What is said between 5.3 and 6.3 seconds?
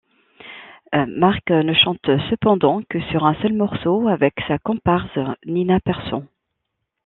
Nina Persson.